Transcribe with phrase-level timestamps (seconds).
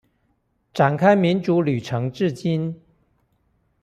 [0.73, 2.81] 展開民主旅程至今